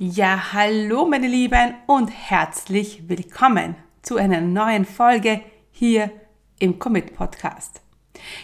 [0.00, 5.40] Ja, hallo meine Lieben und herzlich willkommen zu einer neuen Folge
[5.72, 6.12] hier
[6.60, 7.82] im Commit Podcast.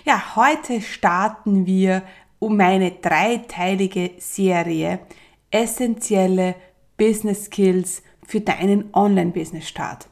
[0.05, 2.03] Ja, heute starten wir
[2.41, 4.99] um meine dreiteilige Serie
[5.53, 6.57] essentielle
[6.97, 10.09] Business Skills für deinen Online-Business Start.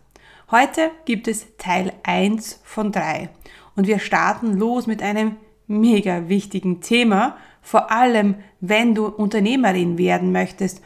[0.52, 3.30] Heute gibt es Teil 1 von 3
[3.74, 10.30] und wir starten los mit einem mega wichtigen Thema, vor allem wenn du Unternehmerin werden
[10.30, 10.82] möchtest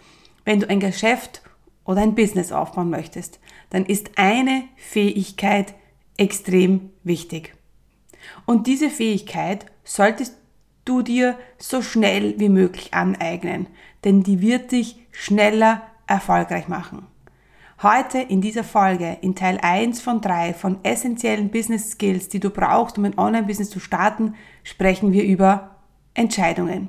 [0.46, 1.42] wenn du ein Geschäft
[1.84, 5.74] oder ein Business aufbauen möchtest, dann ist eine Fähigkeit
[6.16, 7.54] extrem wichtig.
[8.46, 10.36] Und diese Fähigkeit solltest
[10.84, 13.66] du dir so schnell wie möglich aneignen,
[14.04, 17.06] denn die wird dich schneller erfolgreich machen.
[17.82, 22.50] Heute in dieser Folge, in Teil 1 von 3 von essentiellen Business Skills, die du
[22.50, 25.76] brauchst, um ein Online-Business zu starten, sprechen wir über
[26.14, 26.88] Entscheidungen.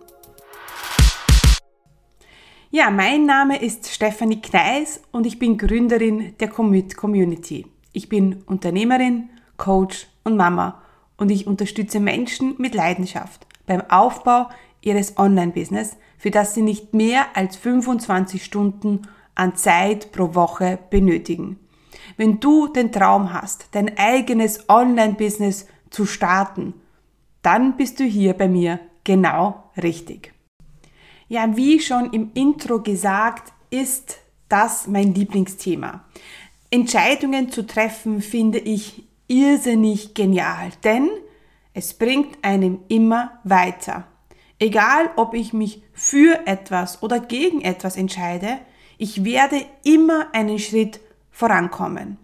[2.73, 7.67] Ja, mein Name ist Stefanie Kneis und ich bin Gründerin der Commit Community.
[7.91, 10.81] Ich bin Unternehmerin, Coach und Mama
[11.17, 14.47] und ich unterstütze Menschen mit Leidenschaft beim Aufbau
[14.79, 19.01] ihres Online-Business, für das sie nicht mehr als 25 Stunden
[19.35, 21.59] an Zeit pro Woche benötigen.
[22.15, 26.73] Wenn du den Traum hast, dein eigenes Online-Business zu starten,
[27.41, 30.31] dann bist du hier bei mir genau richtig.
[31.31, 34.17] Ja, wie schon im Intro gesagt, ist
[34.49, 36.03] das mein Lieblingsthema.
[36.71, 41.09] Entscheidungen zu treffen finde ich irrsinnig genial, denn
[41.73, 44.07] es bringt einem immer weiter.
[44.59, 48.59] Egal, ob ich mich für etwas oder gegen etwas entscheide,
[48.97, 50.99] ich werde immer einen Schritt
[51.31, 52.17] vorankommen.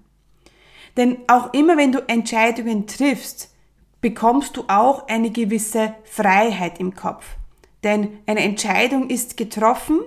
[0.98, 3.56] Denn auch immer wenn du Entscheidungen triffst,
[4.02, 7.38] bekommst du auch eine gewisse Freiheit im Kopf.
[7.84, 10.00] Denn eine Entscheidung ist getroffen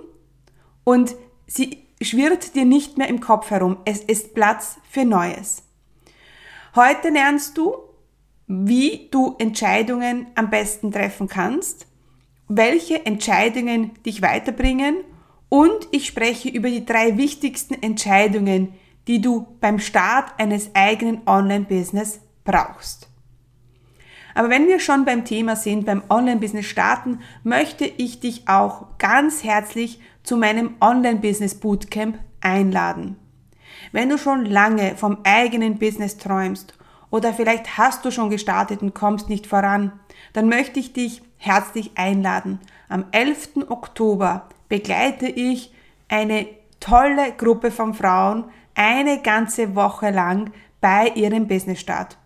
[0.83, 1.15] und
[1.47, 3.77] sie schwirrt dir nicht mehr im Kopf herum.
[3.85, 5.63] Es ist Platz für Neues.
[6.75, 7.75] Heute lernst du,
[8.47, 11.87] wie du Entscheidungen am besten treffen kannst,
[12.47, 14.97] welche Entscheidungen dich weiterbringen
[15.47, 18.73] und ich spreche über die drei wichtigsten Entscheidungen,
[19.07, 23.10] die du beim Start eines eigenen Online-Business brauchst.
[24.33, 29.43] Aber wenn wir schon beim Thema sind, beim Online-Business starten, möchte ich dich auch ganz
[29.43, 33.17] herzlich zu meinem Online-Business Bootcamp einladen.
[33.91, 36.73] Wenn du schon lange vom eigenen Business träumst
[37.09, 39.91] oder vielleicht hast du schon gestartet und kommst nicht voran,
[40.33, 42.59] dann möchte ich dich herzlich einladen.
[42.87, 43.69] Am 11.
[43.69, 45.73] Oktober begleite ich
[46.07, 46.47] eine
[46.79, 52.17] tolle Gruppe von Frauen eine ganze Woche lang bei ihrem Business-Start.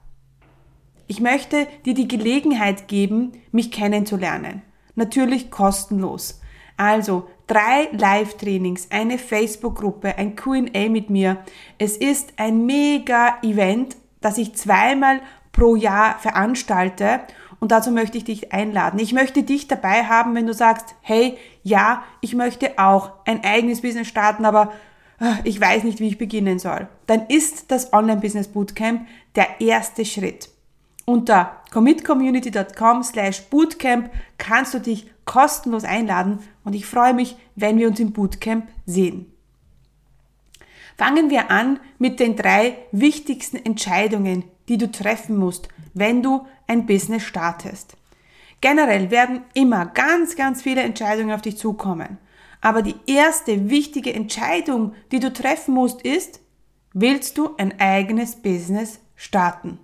[1.08, 4.62] Ich möchte dir die Gelegenheit geben, mich kennenzulernen.
[4.96, 6.42] Natürlich kostenlos.
[6.78, 11.38] Also drei Live-Trainings, eine Facebook-Gruppe, ein QA mit mir.
[11.78, 15.22] Es ist ein mega-Event, das ich zweimal
[15.52, 17.22] pro Jahr veranstalte
[17.60, 19.00] und dazu möchte ich dich einladen.
[19.00, 23.82] Ich möchte dich dabei haben, wenn du sagst, hey, ja, ich möchte auch ein eigenes
[23.82, 24.74] Business starten, aber
[25.20, 26.88] ah, ich weiß nicht, wie ich beginnen soll.
[27.08, 30.50] Dann ist das Online-Business Bootcamp der erste Schritt.
[31.06, 37.88] Unter commitcommunity.com slash bootcamp kannst du dich kostenlos einladen und ich freue mich, wenn wir
[37.88, 39.32] uns im Bootcamp sehen.
[40.98, 46.86] Fangen wir an mit den drei wichtigsten Entscheidungen, die du treffen musst, wenn du ein
[46.86, 47.98] Business startest.
[48.62, 52.18] Generell werden immer ganz, ganz viele Entscheidungen auf dich zukommen.
[52.62, 56.40] Aber die erste wichtige Entscheidung, die du treffen musst, ist,
[56.94, 59.78] willst du ein eigenes Business starten?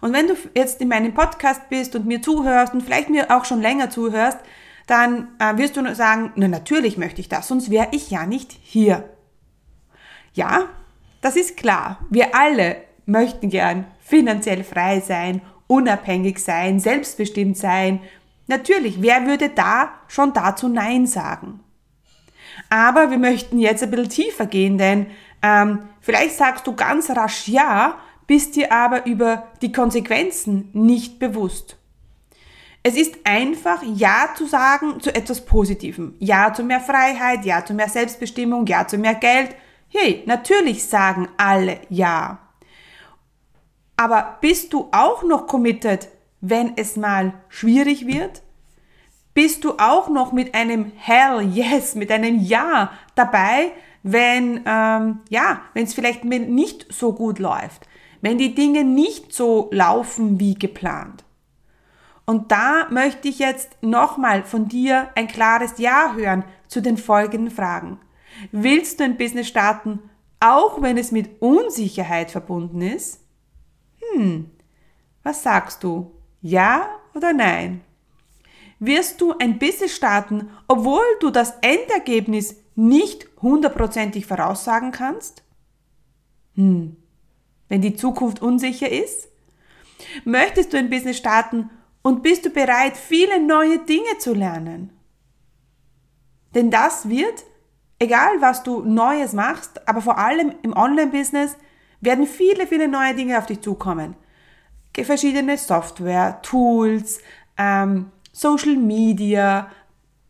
[0.00, 3.44] Und wenn du jetzt in meinem Podcast bist und mir zuhörst und vielleicht mir auch
[3.44, 4.38] schon länger zuhörst,
[4.86, 8.52] dann äh, wirst du sagen, na natürlich möchte ich das, sonst wäre ich ja nicht
[8.62, 9.08] hier.
[10.32, 10.68] Ja,
[11.20, 12.00] das ist klar.
[12.10, 12.76] Wir alle
[13.06, 18.00] möchten gern finanziell frei sein, unabhängig sein, selbstbestimmt sein.
[18.46, 21.60] Natürlich, wer würde da schon dazu Nein sagen?
[22.68, 25.06] Aber wir möchten jetzt ein bisschen tiefer gehen, denn
[25.42, 27.98] ähm, vielleicht sagst du ganz rasch Ja,
[28.30, 31.76] bist dir aber über die Konsequenzen nicht bewusst.
[32.84, 36.14] Es ist einfach Ja zu sagen zu etwas Positivem.
[36.20, 39.56] Ja zu mehr Freiheit, Ja zu mehr Selbstbestimmung, Ja zu mehr Geld.
[39.88, 42.38] Hey, natürlich sagen alle Ja.
[43.96, 46.06] Aber bist du auch noch committed,
[46.40, 48.42] wenn es mal schwierig wird?
[49.34, 53.72] Bist du auch noch mit einem Hell Yes, mit einem Ja dabei,
[54.04, 57.88] wenn ähm, ja, wenn es vielleicht nicht so gut läuft,
[58.20, 61.24] wenn die Dinge nicht so laufen wie geplant?
[62.26, 67.50] Und da möchte ich jetzt nochmal von dir ein klares Ja hören zu den folgenden
[67.50, 67.98] Fragen.
[68.52, 69.98] Willst du ein Business starten,
[70.38, 73.20] auch wenn es mit Unsicherheit verbunden ist?
[74.00, 74.50] Hm,
[75.22, 76.12] was sagst du?
[76.40, 77.82] Ja oder nein?
[78.78, 85.42] Wirst du ein Business starten, obwohl du das Endergebnis nicht hundertprozentig voraussagen kannst?
[86.54, 86.96] Hm,
[87.70, 89.28] wenn die Zukunft unsicher ist?
[90.24, 91.70] Möchtest du ein Business starten,
[92.02, 94.90] und bist du bereit, viele neue Dinge zu lernen?
[96.54, 97.44] Denn das wird,
[97.98, 101.56] egal was du Neues machst, aber vor allem im Online-Business,
[102.00, 104.16] werden viele, viele neue Dinge auf dich zukommen.
[104.94, 107.20] Verschiedene Software, Tools,
[107.56, 109.70] ähm, Social Media,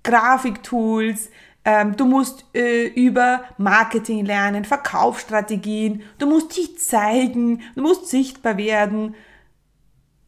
[0.02, 1.31] Grafiktools,
[1.64, 9.14] du musst äh, über Marketing lernen, Verkaufsstrategien, du musst dich zeigen, du musst sichtbar werden.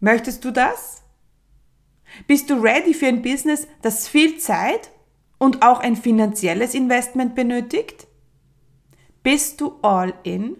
[0.00, 1.02] Möchtest du das?
[2.26, 4.90] Bist du ready für ein Business, das viel Zeit
[5.38, 8.06] und auch ein finanzielles Investment benötigt?
[9.23, 10.56] Bist du all in?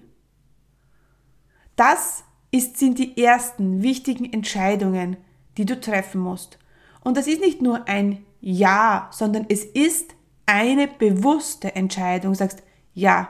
[1.77, 5.17] Das ist, sind die ersten wichtigen Entscheidungen,
[5.57, 6.59] die du treffen musst.
[7.03, 10.15] Und das ist nicht nur ein Ja, sondern es ist
[10.47, 12.33] eine bewusste Entscheidung.
[12.33, 12.63] Du sagst,
[12.95, 13.29] ja,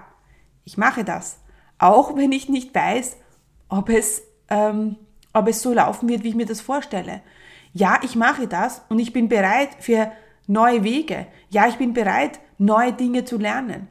[0.65, 1.39] ich mache das.
[1.79, 3.17] Auch wenn ich nicht weiß,
[3.69, 4.97] ob es, ähm,
[5.33, 7.23] ob es so laufen wird, wie ich mir das vorstelle
[7.73, 10.13] ja, ich mache das und ich bin bereit für
[10.47, 11.27] neue Wege.
[11.51, 13.89] Ja, ich bin bereit, neue Dinge zu lernen.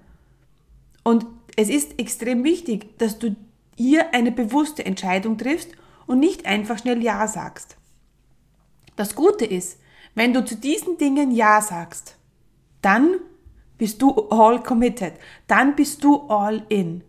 [1.03, 1.25] Und
[1.55, 3.35] es ist extrem wichtig, dass du
[3.75, 5.71] hier eine bewusste Entscheidung triffst
[6.05, 7.77] und nicht einfach schnell Ja sagst.
[8.95, 9.79] Das Gute ist,
[10.13, 12.17] wenn du zu diesen Dingen Ja sagst,
[12.81, 13.15] dann
[13.77, 15.13] bist du all committed,
[15.47, 17.03] dann bist du all in.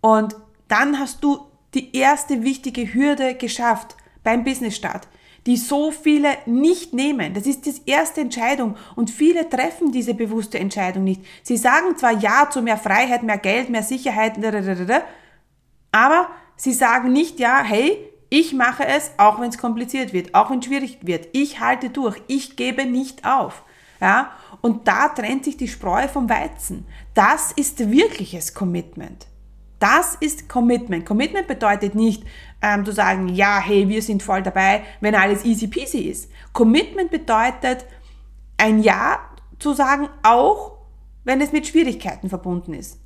[0.00, 0.36] Und
[0.68, 5.06] dann hast du die erste wichtige Hürde geschafft beim Business-Start
[5.46, 7.34] die so viele nicht nehmen.
[7.34, 11.22] Das ist die erste Entscheidung und viele treffen diese bewusste Entscheidung nicht.
[11.42, 14.34] Sie sagen zwar Ja zu mehr Freiheit, mehr Geld, mehr Sicherheit,
[15.92, 20.50] aber sie sagen nicht Ja, hey, ich mache es, auch wenn es kompliziert wird, auch
[20.50, 21.28] wenn es schwierig wird.
[21.32, 23.64] Ich halte durch, ich gebe nicht auf.
[24.00, 24.30] Ja?
[24.60, 26.86] Und da trennt sich die Spreu vom Weizen.
[27.14, 29.26] Das ist wirkliches Commitment.
[29.78, 31.06] Das ist Commitment.
[31.06, 32.24] Commitment bedeutet nicht,
[32.60, 36.30] ähm, zu sagen, ja, hey, wir sind voll dabei, wenn alles easy peasy ist.
[36.52, 37.86] Commitment bedeutet,
[38.58, 39.20] ein Ja
[39.58, 40.78] zu sagen, auch
[41.24, 42.98] wenn es mit Schwierigkeiten verbunden ist.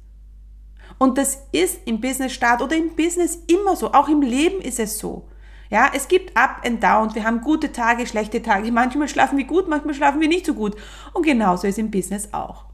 [0.99, 3.93] Und das ist im Business-Start oder im Business immer so.
[3.93, 5.29] Auch im Leben ist es so.
[5.75, 7.13] Ja, es gibt Up and Down.
[7.17, 8.71] Wir haben gute Tage, schlechte Tage.
[8.71, 10.77] Manchmal schlafen wir gut, manchmal schlafen wir nicht so gut.
[11.15, 12.67] Und genauso ist im Business auch.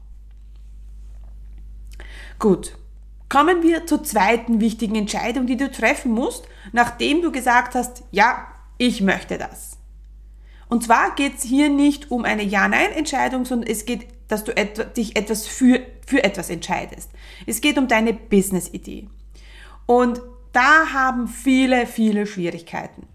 [2.37, 2.77] Gut.
[3.27, 8.45] Kommen wir zur zweiten wichtigen Entscheidung, die du treffen musst, nachdem du gesagt hast, ja,
[8.77, 9.79] ich möchte das.
[10.69, 14.83] Und zwar geht es hier nicht um eine Ja-Nein-Entscheidung, sondern es geht, dass du etwa,
[14.83, 17.09] dich etwas für, für etwas entscheidest.
[17.47, 19.09] Es geht um deine Business-Idee.
[19.87, 20.21] Und
[20.53, 23.07] da haben viele, viele Schwierigkeiten.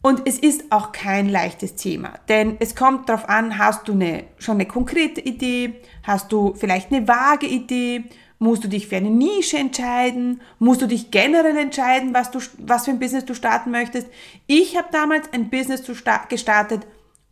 [0.00, 4.24] Und es ist auch kein leichtes Thema, denn es kommt darauf an, hast du eine,
[4.38, 8.04] schon eine konkrete Idee, hast du vielleicht eine vage Idee
[8.42, 10.40] Musst du dich für eine Nische entscheiden?
[10.58, 14.08] Musst du dich generell entscheiden, was, du, was für ein Business du starten möchtest?
[14.48, 15.84] Ich habe damals ein Business
[16.28, 16.84] gestartet,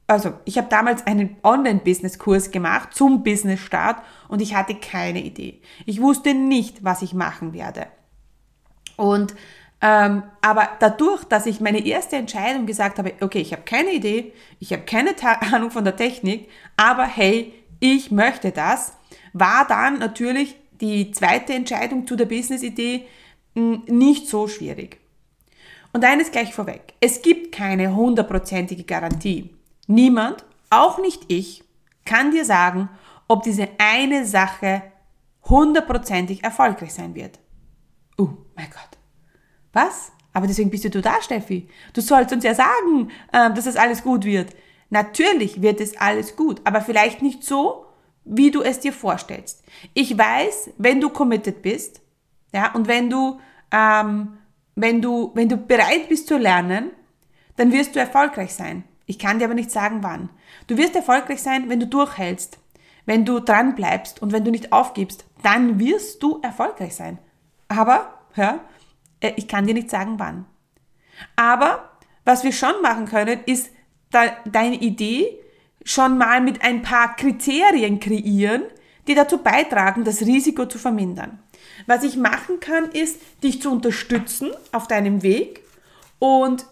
[0.07, 5.61] also ich habe damals einen Online-Business-Kurs gemacht zum Business-Start und ich hatte keine Idee.
[5.85, 7.89] Ich wusste nicht, was ich machen werde.
[9.01, 9.35] Und
[9.81, 14.35] ähm, aber dadurch, dass ich meine erste Entscheidung gesagt habe, okay, ich habe keine Idee,
[14.59, 15.15] ich habe keine
[15.55, 18.93] Ahnung von der Technik, aber hey, ich möchte das,
[19.33, 23.07] war dann natürlich die zweite Entscheidung zu der Business-Idee
[23.55, 24.99] hm, nicht so schwierig.
[25.95, 26.93] Und eines gleich vorweg.
[27.01, 29.49] Es gibt keine hundertprozentige Garantie.
[29.87, 31.65] Niemand, auch nicht ich,
[32.05, 32.91] kann dir sagen,
[33.29, 34.83] ob diese eine Sache
[35.49, 37.39] hundertprozentig erfolgreich sein wird.
[38.19, 38.99] Oh mein Gott.
[39.73, 40.13] Was?
[40.33, 41.69] Aber deswegen bist du da, Steffi.
[41.93, 44.55] Du sollst uns ja sagen, ähm, dass es alles gut wird.
[44.91, 47.87] Natürlich wird es alles gut, aber vielleicht nicht so,
[48.25, 49.65] wie du es dir vorstellst.
[49.95, 52.01] Ich weiß, wenn du committed bist,
[52.53, 53.41] ja, und wenn du,
[53.71, 54.39] ähm,
[54.75, 56.91] wenn du, wenn du bereit bist zu lernen,
[57.57, 58.85] dann wirst du erfolgreich sein.
[59.07, 60.31] Ich kann dir aber nicht sagen, wann.
[60.67, 62.59] Du wirst erfolgreich sein, wenn du durchhältst,
[63.07, 65.25] wenn du dran bleibst und wenn du nicht aufgibst.
[65.43, 67.19] Dann wirst du erfolgreich sein.
[67.71, 68.61] Aber, ja,
[69.21, 70.45] äh, ich kann dir nicht sagen, wann.
[71.37, 71.91] Aber
[72.25, 73.71] was wir schon machen können, ist
[74.11, 75.39] deine Idee
[75.85, 78.65] schon mal mit ein paar Kriterien kreieren,
[79.07, 81.39] die dazu beitragen, das Risiko zu vermindern.
[81.87, 85.63] Was ich machen kann, ist, dich zu unterstützen auf deinem Weg
[86.19, 86.67] und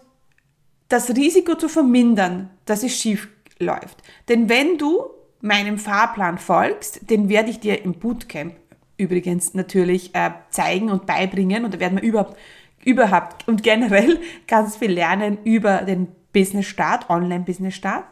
[0.89, 3.97] das Risiko zu vermindern, dass es schief läuft.
[4.27, 5.05] Denn wenn du
[5.41, 8.53] meinem Fahrplan folgst, den werde ich dir im Bootcamp
[8.99, 12.37] übrigens natürlich äh, zeigen und beibringen und da werden wir überhaupt,
[12.83, 18.05] überhaupt und generell ganz viel lernen über den Business Start, Online Business Start.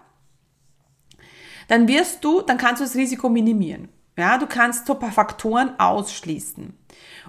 [1.67, 3.89] Dann wirst du, dann kannst du das Risiko minimieren.
[4.17, 6.73] Ja, du kannst so ein paar Faktoren ausschließen.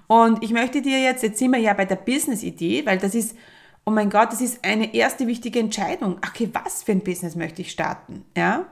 [0.06, 3.36] Und ich möchte dir jetzt, jetzt sind wir ja bei der Business-Idee, weil das ist,
[3.84, 6.18] oh mein Gott, das ist eine erste wichtige Entscheidung.
[6.26, 8.24] Okay, was für ein Business möchte ich starten?
[8.36, 8.66] Ja?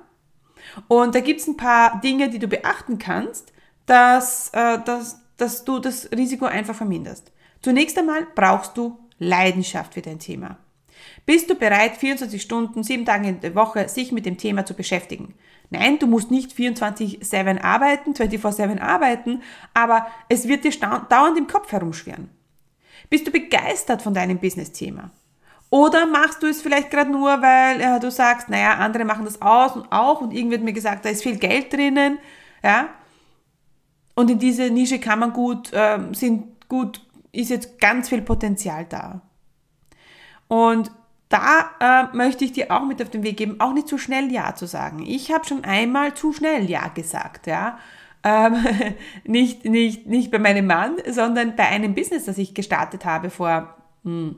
[0.89, 3.53] Und da gibt es ein paar Dinge, die du beachten kannst,
[3.87, 7.33] dass, äh, dass, dass du das Risiko einfach verminderst.
[7.63, 10.59] Zunächst einmal brauchst du Leidenschaft für dein Thema.
[11.25, 14.75] Bist du bereit, 24 Stunden, sieben Tage in der Woche sich mit dem Thema zu
[14.75, 15.35] beschäftigen?
[15.71, 19.43] Nein, du musst nicht 24-7 arbeiten, 24-7 arbeiten,
[19.75, 20.73] aber es wird dir
[21.09, 22.31] dauernd im Kopf herumschwirren.
[23.11, 25.11] Bist du begeistert von deinem Business-Thema?
[25.71, 29.43] Oder machst du es vielleicht gerade nur, weil ja, du sagst, naja, andere machen das
[29.43, 32.19] aus und auch und irgendwie wird mir gesagt, da ist viel Geld drinnen,
[32.63, 32.89] ja.
[34.17, 38.87] Und in diese Nische kann man gut, äh, sind gut, ist jetzt ganz viel Potenzial
[38.89, 39.21] da.
[40.49, 40.91] Und
[41.29, 44.33] da äh, möchte ich dir auch mit auf den Weg geben, auch nicht zu schnell
[44.33, 45.05] Ja zu sagen.
[45.07, 47.79] Ich habe schon einmal zu schnell Ja gesagt, ja.
[48.25, 48.57] Ähm,
[49.25, 53.77] nicht, nicht, nicht bei meinem Mann, sondern bei einem Business, das ich gestartet habe vor
[54.05, 54.37] hm,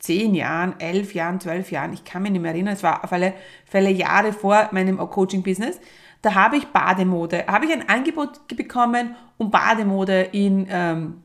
[0.00, 1.92] zehn Jahren, elf Jahren, zwölf Jahren.
[1.92, 2.74] Ich kann mich nicht mehr erinnern.
[2.74, 5.78] Es war auf alle Fälle Jahre vor meinem Coaching-Business.
[6.22, 11.22] Da habe ich Bademode, habe ich ein Angebot bekommen, um Bademode in ähm,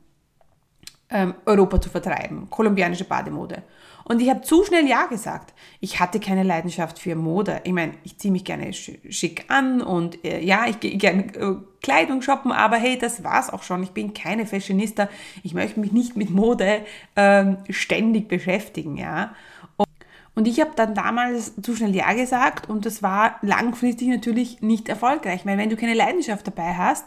[1.10, 3.64] ähm, Europa zu vertreiben, kolumbianische Bademode.
[4.08, 5.54] Und ich habe zu schnell Ja gesagt.
[5.80, 7.62] Ich hatte keine Leidenschaft für Mode.
[7.64, 11.56] Ich meine, ich ziehe mich gerne schick an und äh, ja, ich gehe gerne äh,
[11.82, 13.82] Kleidung shoppen, aber hey, das war's auch schon.
[13.82, 15.10] Ich bin keine Fashionista.
[15.42, 16.86] Ich möchte mich nicht mit Mode
[17.16, 19.34] ähm, ständig beschäftigen, ja.
[20.36, 24.88] Und ich habe dann damals zu schnell Ja gesagt und das war langfristig natürlich nicht
[24.90, 27.06] erfolgreich, weil wenn du keine Leidenschaft dabei hast,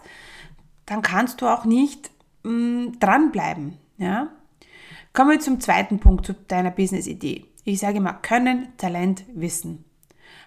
[0.87, 2.11] dann kannst du auch nicht
[2.43, 4.29] mh, mm, dranbleiben, ja.
[5.13, 7.45] Kommen wir zum zweiten Punkt zu deiner Business-Idee.
[7.65, 9.85] Ich sage immer Können, Talent, Wissen.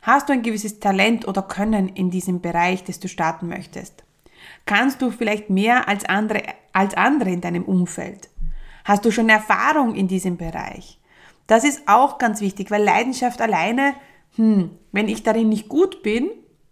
[0.02, 4.04] Hast du ein gewisses Talent oder Können in diesem Bereich, das du starten möchtest?
[4.66, 6.42] Kannst du vielleicht mehr als andere,
[6.74, 8.30] als andere in deinem Umfeld?
[8.84, 11.00] Hast du schon Erfahrung in diesem Bereich?
[11.48, 13.94] Das ist auch ganz wichtig, weil Leidenschaft alleine,
[14.36, 16.30] hm, wenn ich darin nicht gut bin,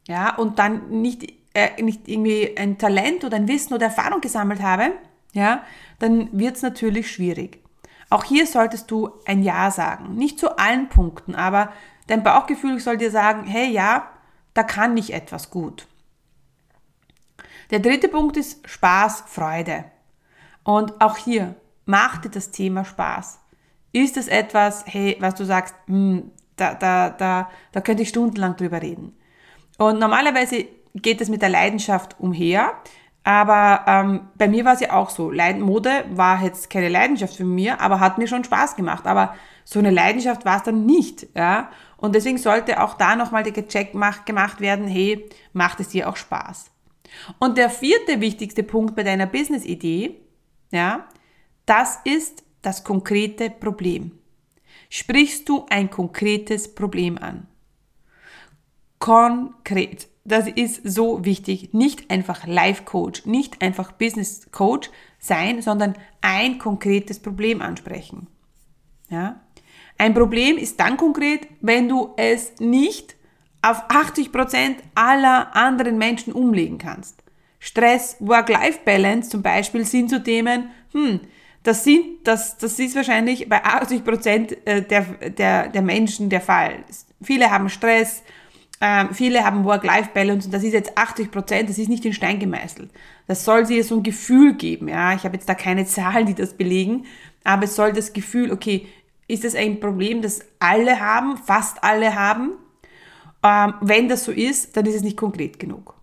[0.08, 4.62] ja, und dann nicht, äh, nicht irgendwie ein Talent oder ein Wissen oder Erfahrung gesammelt
[4.62, 4.94] habe,
[5.34, 5.64] ja,
[6.00, 7.64] dann wird es natürlich schwierig.
[8.10, 10.16] Auch hier solltest du ein Ja sagen.
[10.16, 11.72] Nicht zu allen Punkten, aber
[12.08, 14.08] dein Bauchgefühl soll dir sagen, hey ja,
[14.54, 15.88] da kann ich etwas gut.
[17.70, 19.86] Der dritte Punkt ist Spaß, Freude.
[20.64, 21.56] Und auch hier,
[21.86, 23.40] macht dir das Thema Spaß.
[23.92, 28.56] Ist es etwas, hey, was du sagst, hm, da, da, da, da könnte ich stundenlang
[28.56, 29.18] drüber reden.
[29.78, 32.74] Und normalerweise geht es mit der Leidenschaft umher.
[33.30, 35.30] Aber ähm, bei mir war es ja auch so.
[35.30, 39.06] Leid Mode war jetzt keine Leidenschaft für mir, aber hat mir schon Spaß gemacht.
[39.06, 41.28] Aber so eine Leidenschaft war es dann nicht.
[41.36, 41.70] Ja?
[41.98, 46.16] Und deswegen sollte auch da nochmal der Check gemacht werden, hey, macht es dir auch
[46.16, 46.72] Spaß?
[47.38, 50.20] Und der vierte wichtigste Punkt bei deiner Business-Idee,
[50.72, 51.06] ja,
[51.68, 54.18] das ist das konkrete Problem.
[54.90, 57.46] Sprichst du ein konkretes Problem an?
[58.98, 60.09] Konkret.
[60.30, 61.74] Das ist so wichtig.
[61.74, 68.28] Nicht einfach Life Coach, nicht einfach Business Coach sein, sondern ein konkretes Problem ansprechen.
[69.10, 69.42] Ja?
[69.98, 73.16] Ein Problem ist dann konkret, wenn du es nicht
[73.64, 77.24] auf 80 Prozent aller anderen Menschen umlegen kannst.
[77.58, 81.22] Stress, Work-Life-Balance zum Beispiel sind so Themen, hm,
[81.64, 86.42] das, sind, das, das ist wahrscheinlich bei 80 Prozent äh, der, der, der Menschen der
[86.42, 86.86] Fall.
[87.20, 88.22] Viele haben Stress,
[88.82, 92.40] ähm, viele haben Work-Life-Balance und das ist jetzt 80 Prozent, das ist nicht in Stein
[92.40, 92.90] gemeißelt.
[93.28, 95.14] Das soll sie so ein Gefühl geben, ja.
[95.14, 97.06] Ich habe jetzt da keine Zahlen, die das belegen,
[97.44, 98.88] aber es soll das Gefühl, okay,
[99.28, 102.54] ist das ein Problem, das alle haben, fast alle haben?
[103.44, 105.96] Ähm, wenn das so ist, dann ist es nicht konkret genug.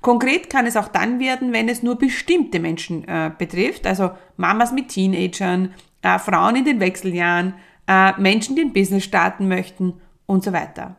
[0.00, 4.72] Konkret kann es auch dann werden, wenn es nur bestimmte Menschen äh, betrifft, also Mamas
[4.72, 7.54] mit Teenagern, äh, Frauen in den Wechseljahren,
[7.88, 9.94] äh, Menschen, die ein Business starten möchten
[10.26, 10.96] und so weiter.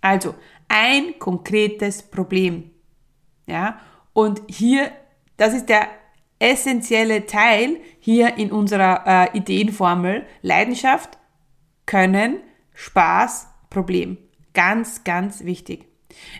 [0.00, 0.34] Also
[0.72, 2.70] ein konkretes Problem.
[3.46, 3.78] Ja,
[4.14, 4.90] und hier,
[5.36, 5.86] das ist der
[6.38, 10.26] essentielle Teil hier in unserer äh, Ideenformel.
[10.40, 11.18] Leidenschaft,
[11.84, 12.40] Können,
[12.74, 14.16] Spaß, Problem.
[14.54, 15.86] Ganz, ganz wichtig.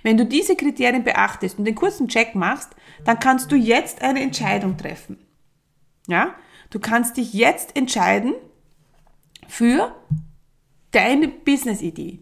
[0.02, 2.70] Wenn du diese Kriterien beachtest und den kurzen Check machst,
[3.04, 5.18] dann kannst du jetzt eine Entscheidung treffen.
[6.08, 6.34] Ja?
[6.70, 8.34] Du kannst dich jetzt entscheiden
[9.46, 9.94] für
[10.90, 12.20] deine Business-Idee.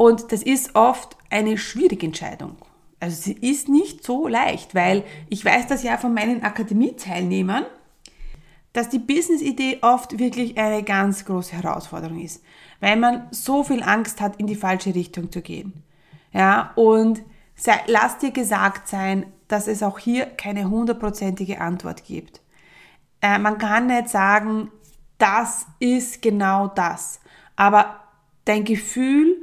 [0.00, 2.56] Und das ist oft eine schwierige Entscheidung.
[3.00, 7.66] Also sie ist nicht so leicht, weil ich weiß das ja von meinen Akademie-Teilnehmern,
[8.72, 12.42] dass die Business-Idee oft wirklich eine ganz große Herausforderung ist,
[12.80, 15.82] weil man so viel Angst hat, in die falsche Richtung zu gehen.
[16.32, 17.20] Ja, und
[17.54, 22.40] sei, lass dir gesagt sein, dass es auch hier keine hundertprozentige Antwort gibt.
[23.20, 24.70] Äh, man kann nicht sagen,
[25.18, 27.20] das ist genau das,
[27.54, 28.00] aber
[28.46, 29.39] dein Gefühl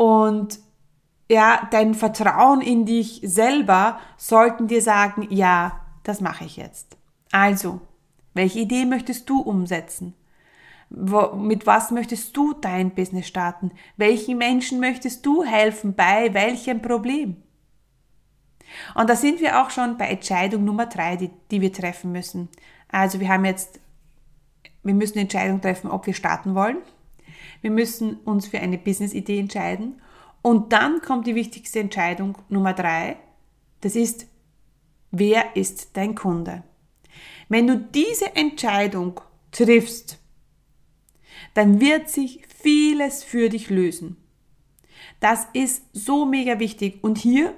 [0.00, 0.60] und
[1.28, 6.96] ja, dein Vertrauen in dich selber sollten dir sagen, ja, das mache ich jetzt.
[7.32, 7.82] Also,
[8.32, 10.14] welche Idee möchtest du umsetzen?
[10.88, 13.72] Wo, mit was möchtest du dein Business starten?
[13.98, 17.36] Welchen Menschen möchtest du helfen bei welchem Problem?
[18.94, 22.48] Und da sind wir auch schon bei Entscheidung Nummer drei, die, die wir treffen müssen.
[22.88, 23.80] Also wir haben jetzt,
[24.82, 26.78] wir müssen Entscheidung treffen, ob wir starten wollen.
[27.60, 30.00] Wir müssen uns für eine Business-Idee entscheiden.
[30.42, 33.16] Und dann kommt die wichtigste Entscheidung Nummer drei.
[33.82, 34.26] Das ist,
[35.10, 36.62] wer ist dein Kunde?
[37.48, 40.18] Wenn du diese Entscheidung triffst,
[41.54, 44.16] dann wird sich vieles für dich lösen.
[45.18, 47.02] Das ist so mega wichtig.
[47.02, 47.54] Und hier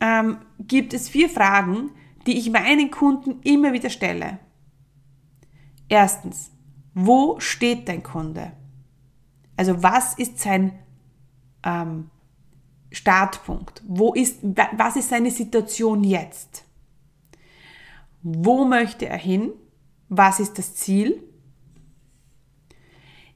[0.00, 1.90] ähm, gibt es vier Fragen,
[2.26, 4.38] die ich meinen Kunden immer wieder stelle.
[5.88, 6.50] Erstens,
[6.94, 8.52] wo steht dein Kunde?
[9.60, 10.72] Also was ist sein
[11.64, 12.08] ähm,
[12.90, 13.82] Startpunkt?
[13.86, 16.64] Wo ist, was ist seine Situation jetzt?
[18.22, 19.52] Wo möchte er hin?
[20.08, 21.22] Was ist das Ziel?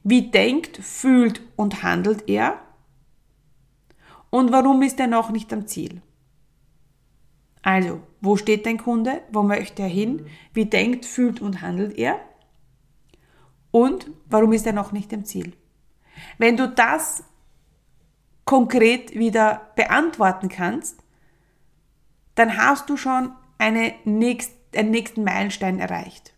[0.03, 2.59] Wie denkt, fühlt und handelt er?
[4.31, 6.01] Und warum ist er noch nicht am Ziel?
[7.61, 9.21] Also, wo steht dein Kunde?
[9.31, 10.25] Wo möchte er hin?
[10.55, 12.19] Wie denkt, fühlt und handelt er?
[13.69, 15.53] Und warum ist er noch nicht am Ziel?
[16.37, 17.23] Wenn du das
[18.45, 20.99] konkret wieder beantworten kannst,
[22.35, 26.33] dann hast du schon eine nächst, einen nächsten Meilenstein erreicht.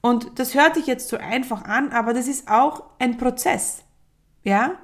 [0.00, 3.84] Und das hört sich jetzt so einfach an, aber das ist auch ein Prozess.
[4.42, 4.76] Ja?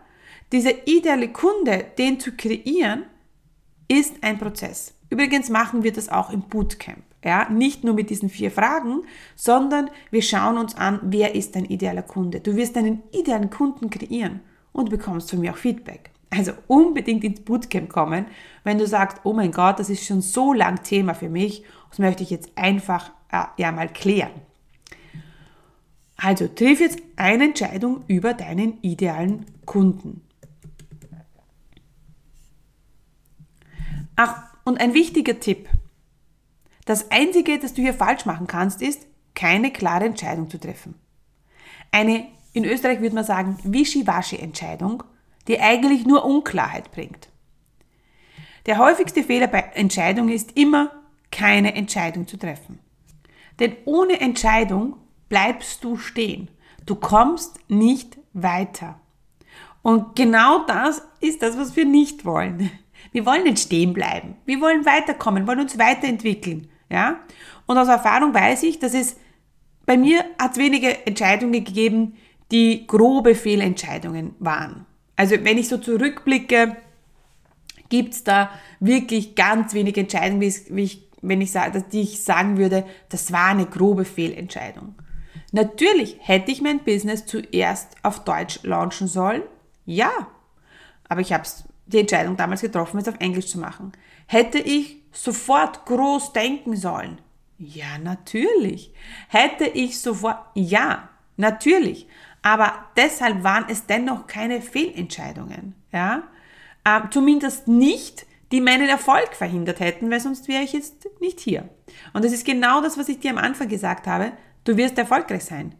[0.52, 3.04] Dieser ideale Kunde, den zu kreieren,
[3.88, 4.94] ist ein Prozess.
[5.10, 7.02] Übrigens machen wir das auch im Bootcamp.
[7.24, 9.02] Ja, nicht nur mit diesen vier Fragen,
[9.34, 12.40] sondern wir schauen uns an, wer ist dein idealer Kunde.
[12.40, 14.40] Du wirst deinen idealen Kunden kreieren
[14.72, 16.10] und bekommst von mir auch Feedback.
[16.30, 18.26] Also unbedingt ins Bootcamp kommen,
[18.62, 21.98] wenn du sagst, oh mein Gott, das ist schon so lang Thema für mich, das
[21.98, 24.30] möchte ich jetzt einfach äh, ja mal klären.
[26.16, 30.22] Also triff jetzt eine Entscheidung über deinen idealen Kunden.
[34.16, 35.68] Ach, und ein wichtiger Tipp.
[36.88, 40.94] Das Einzige, das du hier falsch machen kannst, ist, keine klare Entscheidung zu treffen.
[41.92, 42.24] Eine,
[42.54, 45.02] in Österreich würde man sagen, Wischiwaschi-Entscheidung,
[45.48, 47.28] die eigentlich nur Unklarheit bringt.
[48.64, 50.90] Der häufigste Fehler bei Entscheidungen ist immer,
[51.30, 52.78] keine Entscheidung zu treffen.
[53.58, 54.96] Denn ohne Entscheidung
[55.28, 56.50] bleibst du stehen.
[56.86, 58.98] Du kommst nicht weiter.
[59.82, 62.70] Und genau das ist das, was wir nicht wollen.
[63.12, 64.36] Wir wollen nicht stehen bleiben.
[64.46, 66.70] Wir wollen weiterkommen, wollen uns weiterentwickeln.
[66.90, 67.20] Ja?
[67.66, 69.16] Und aus Erfahrung weiß ich, dass es
[69.86, 72.16] bei mir hat wenige Entscheidungen gegeben,
[72.50, 74.86] die grobe Fehlentscheidungen waren.
[75.16, 76.76] Also wenn ich so zurückblicke,
[77.88, 82.84] gibt's da wirklich ganz wenige Entscheidungen, wie ich, wenn ich sage, die ich sagen würde,
[83.08, 84.94] das war eine grobe Fehlentscheidung.
[85.52, 89.42] Natürlich hätte ich mein Business zuerst auf Deutsch launchen sollen.
[89.86, 90.10] Ja.
[91.08, 91.44] Aber ich habe
[91.86, 93.92] die Entscheidung damals getroffen, es auf Englisch zu machen.
[94.26, 97.20] Hätte ich sofort groß denken sollen?
[97.58, 98.92] Ja, natürlich.
[99.28, 102.06] Hätte ich sofort, ja, natürlich.
[102.42, 105.74] Aber deshalb waren es dennoch keine Fehlentscheidungen.
[105.92, 106.22] Ja?
[106.84, 111.68] Ähm, zumindest nicht, die meinen Erfolg verhindert hätten, weil sonst wäre ich jetzt nicht hier.
[112.12, 114.32] Und das ist genau das, was ich dir am Anfang gesagt habe.
[114.64, 115.74] Du wirst erfolgreich sein.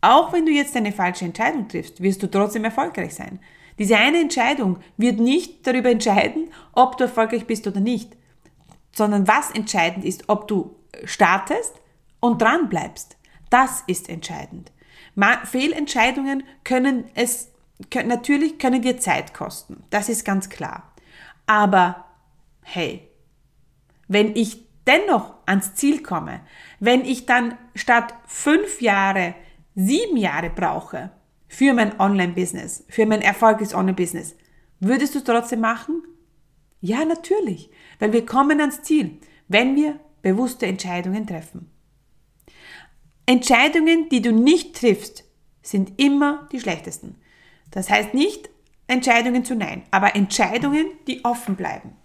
[0.00, 3.38] Auch wenn du jetzt eine falsche Entscheidung triffst, wirst du trotzdem erfolgreich sein.
[3.78, 8.16] Diese eine Entscheidung wird nicht darüber entscheiden, ob du erfolgreich bist oder nicht,
[8.92, 11.74] sondern was entscheidend ist, ob du startest
[12.20, 13.16] und dran bleibst.
[13.50, 14.72] Das ist entscheidend.
[15.44, 17.50] Fehlentscheidungen können es,
[17.90, 19.82] können, natürlich können dir Zeit kosten.
[19.90, 20.92] Das ist ganz klar.
[21.46, 22.04] Aber
[22.62, 23.08] hey,
[24.08, 26.40] wenn ich dennoch ans Ziel komme,
[26.80, 29.34] wenn ich dann statt fünf Jahre
[29.74, 31.10] sieben Jahre brauche
[31.48, 34.36] für mein Online-Business, für mein erfolgreiches Online-Business,
[34.80, 36.02] würdest du es trotzdem machen?
[36.82, 41.70] Ja, natürlich, weil wir kommen ans Ziel, wenn wir bewusste Entscheidungen treffen.
[43.24, 45.24] Entscheidungen, die du nicht triffst,
[45.62, 47.14] sind immer die schlechtesten.
[47.70, 48.50] Das heißt nicht
[48.88, 51.96] Entscheidungen zu Nein, aber Entscheidungen, die offen bleiben.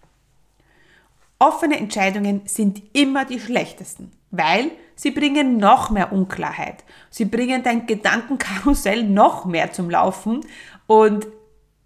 [1.39, 6.83] Offene Entscheidungen sind immer die schlechtesten, weil sie bringen noch mehr Unklarheit.
[7.09, 10.45] Sie bringen dein Gedankenkarussell noch mehr zum Laufen
[10.85, 11.25] und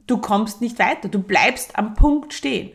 [0.08, 1.08] du kommst nicht weiter.
[1.08, 2.72] Du bleibst am Punkt stehen.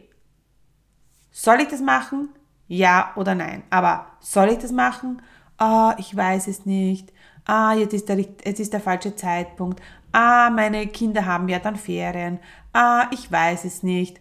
[1.38, 2.30] Soll ich das machen?
[2.66, 3.62] Ja oder nein.
[3.68, 5.20] Aber soll ich das machen?
[5.58, 7.12] Ah, oh, ich weiß es nicht.
[7.44, 9.82] Ah, jetzt ist, der, jetzt ist der falsche Zeitpunkt.
[10.12, 12.38] Ah, meine Kinder haben ja dann Ferien.
[12.72, 14.18] Ah, ich weiß es nicht.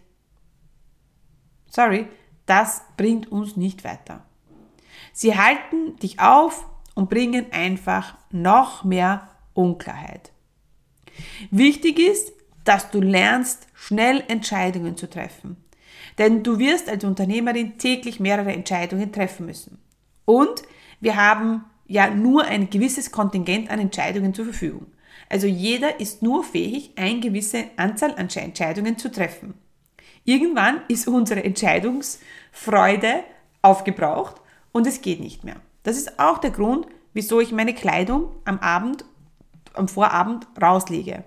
[1.70, 2.06] Sorry,
[2.44, 4.22] das bringt uns nicht weiter.
[5.14, 10.32] Sie halten dich auf und bringen einfach noch mehr Unklarheit.
[11.50, 15.56] Wichtig ist, dass du lernst, schnell Entscheidungen zu treffen.
[16.18, 19.78] Denn du wirst als Unternehmerin täglich mehrere Entscheidungen treffen müssen.
[20.24, 20.62] Und
[21.00, 24.86] wir haben ja nur ein gewisses Kontingent an Entscheidungen zur Verfügung.
[25.28, 29.54] Also jeder ist nur fähig, eine gewisse Anzahl an Entscheidungen zu treffen.
[30.24, 33.22] Irgendwann ist unsere Entscheidungsfreude
[33.62, 34.40] aufgebraucht
[34.72, 35.56] und es geht nicht mehr.
[35.82, 39.04] Das ist auch der Grund, wieso ich meine Kleidung am Abend,
[39.74, 41.24] am Vorabend rauslege.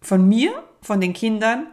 [0.00, 1.68] Von mir, von den Kindern,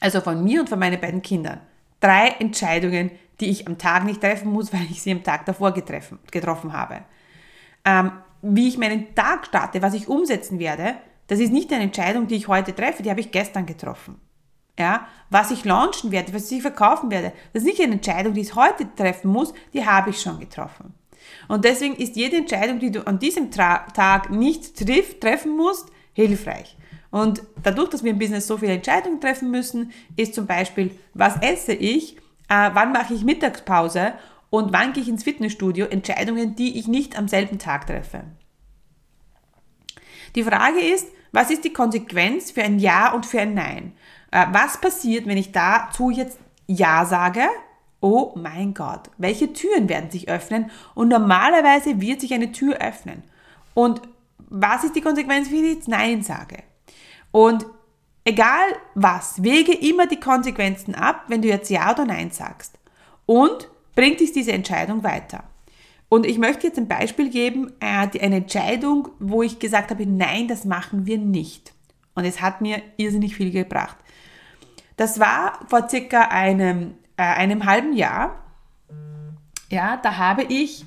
[0.00, 1.60] also von mir und von meinen beiden Kindern.
[2.00, 5.72] Drei Entscheidungen, die ich am Tag nicht treffen muss, weil ich sie am Tag davor
[5.72, 7.02] getreffen, getroffen habe.
[7.84, 12.26] Ähm, wie ich meinen Tag starte, was ich umsetzen werde, das ist nicht eine Entscheidung,
[12.28, 14.20] die ich heute treffe, die habe ich gestern getroffen.
[14.78, 18.42] Ja, was ich launchen werde, was ich verkaufen werde, das ist nicht eine Entscheidung, die
[18.42, 20.92] ich heute treffen muss, die habe ich schon getroffen.
[21.48, 25.88] Und deswegen ist jede Entscheidung, die du an diesem Tra Tag nicht triff, treffen musst,
[26.12, 26.76] hilfreich.
[27.16, 31.38] Und dadurch, dass wir im Business so viele Entscheidungen treffen müssen, ist zum Beispiel, was
[31.40, 32.18] esse ich,
[32.50, 34.12] äh, wann mache ich Mittagspause
[34.50, 38.24] und wann gehe ich ins Fitnessstudio, Entscheidungen, die ich nicht am selben Tag treffe.
[40.34, 43.92] Die Frage ist, was ist die Konsequenz für ein Ja und für ein Nein?
[44.30, 47.48] Äh, was passiert, wenn ich dazu jetzt Ja sage?
[48.02, 50.70] Oh mein Gott, welche Türen werden sich öffnen?
[50.94, 53.22] Und normalerweise wird sich eine Tür öffnen.
[53.72, 54.02] Und
[54.50, 56.58] was ist die Konsequenz, wenn ich jetzt Nein sage?
[57.30, 57.66] Und
[58.24, 62.78] egal was, wege immer die Konsequenzen ab, wenn du jetzt Ja oder Nein sagst.
[63.24, 65.44] Und bringt dich diese Entscheidung weiter.
[66.08, 70.46] Und ich möchte jetzt ein Beispiel geben, äh, eine Entscheidung, wo ich gesagt habe, nein,
[70.46, 71.72] das machen wir nicht.
[72.14, 73.96] Und es hat mir irrsinnig viel gebracht.
[74.96, 78.42] Das war vor circa einem, äh, einem halben Jahr.
[79.68, 80.86] Ja, da habe ich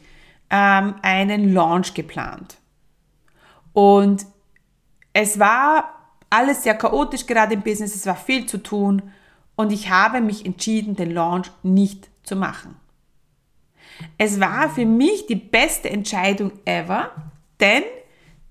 [0.49, 2.57] ähm, einen Launch geplant.
[3.73, 4.25] Und
[5.13, 5.98] es war
[6.29, 9.11] alles sehr chaotisch gerade im Business, es war viel zu tun
[9.55, 12.75] und ich habe mich entschieden, den Launch nicht zu machen.
[14.17, 17.11] Es war für mich die beste Entscheidung ever,
[17.59, 17.83] denn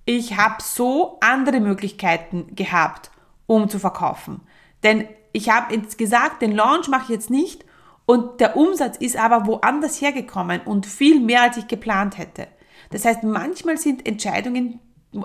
[0.04, 3.10] ich habe so andere Möglichkeiten gehabt,
[3.46, 4.42] um zu verkaufen.
[4.82, 7.64] Denn ich habe jetzt gesagt, den Launch mache ich jetzt nicht
[8.06, 12.48] und der Umsatz ist aber woanders hergekommen und viel mehr, als ich geplant hätte.
[12.90, 14.80] Das heißt, manchmal sind Entscheidungen,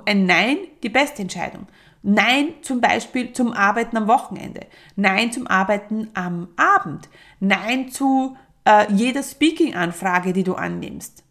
[0.06, 1.68] ein Nein die beste Entscheidung.
[2.04, 4.68] Nein zum Beispiel zum Arbeiten am Wochenende.
[4.96, 7.10] Nein zum Arbeiten am Abend.
[7.40, 8.36] Nein zu
[8.66, 11.24] äh, jeder Speaking-Anfrage, die du annimmst.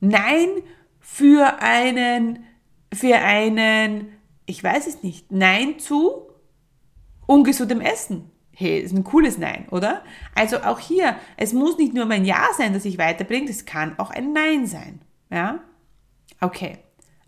[0.00, 0.48] Nein
[0.98, 2.44] für einen,
[2.92, 4.08] für einen,
[4.46, 6.28] ich weiß es nicht, Nein zu
[7.26, 8.30] ungesundem Essen.
[8.50, 10.02] Hey, ist ein cooles Nein, oder?
[10.34, 13.98] Also auch hier, es muss nicht nur mein Ja sein, das sich weiterbringt, es kann
[13.98, 15.00] auch ein Nein sein.
[15.30, 15.60] Ja?
[16.40, 16.78] Okay.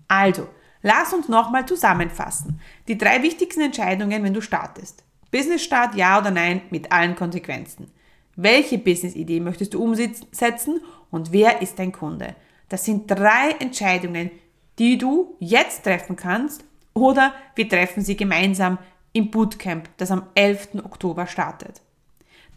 [0.08, 0.48] Also,
[0.86, 2.60] lass uns nochmal zusammenfassen.
[2.86, 5.02] Die drei wichtigsten Entscheidungen, wenn du startest.
[5.32, 7.90] Business Start, ja oder nein, mit allen Konsequenzen.
[8.36, 12.36] Welche Business-Idee möchtest du umsetzen und wer ist dein Kunde?
[12.68, 14.30] Das sind drei Entscheidungen,
[14.78, 18.78] die du jetzt treffen kannst oder wir treffen sie gemeinsam
[19.12, 20.84] im Bootcamp, das am 11.
[20.84, 21.82] Oktober startet.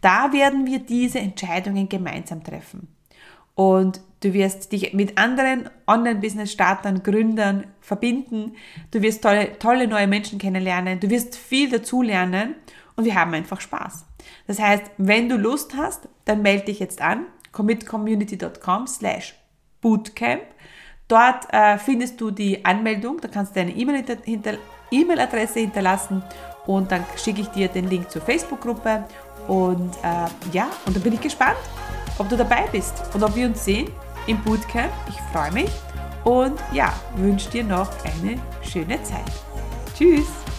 [0.02, 2.94] Da werden wir diese Entscheidungen gemeinsam treffen.
[3.56, 8.52] Und du wirst dich mit anderen Online-Business-Startern, Gründern verbinden.
[8.90, 11.00] Du wirst tolle, tolle neue Menschen kennenlernen.
[11.00, 12.54] Du wirst viel dazulernen
[12.96, 14.04] und wir haben einfach Spaß.
[14.46, 19.34] Das heißt, wenn du Lust hast, dann melde dich jetzt an, commitcommunity.com slash
[19.80, 20.42] bootcamp.
[21.08, 26.22] Dort äh, findest du die Anmeldung, da kannst du deine E-Mail-Adresse hinterlassen
[26.66, 29.04] und dann schicke ich dir den Link zur Facebook-Gruppe
[29.48, 31.58] und äh, ja, und dann bin ich gespannt,
[32.18, 33.88] ob du dabei bist und ob wir uns sehen
[34.30, 34.92] im Bootcamp.
[35.08, 35.70] Ich freue mich
[36.24, 39.30] und ja, wünsche dir noch eine schöne Zeit.
[39.96, 40.49] Tschüss!